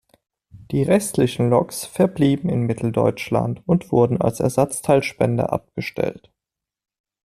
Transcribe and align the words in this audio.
Die 0.71 0.81
restlichen 0.81 1.51
Loks 1.51 1.85
verblieben 1.85 2.49
in 2.49 2.61
Mitteldeutschland 2.61 3.61
und 3.67 3.91
wurden 3.91 4.19
als 4.19 4.39
Ersatzteilspender 4.39 5.53
abgestellt. 5.53 6.31